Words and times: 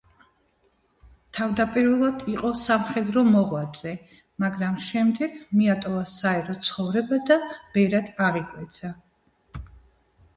თავდაპირველად 1.39 2.23
იყო 2.35 2.49
სამხედრო 2.61 3.23
მოღვაწე, 3.35 3.91
მაგრამ 4.45 4.79
შემდეგ 4.85 5.35
მიატოვა 5.59 6.01
საერო 6.13 6.55
ცხოვრება 6.71 7.21
და 7.31 7.37
ბერად 7.77 8.11
აღიკვეცა. 8.29 8.91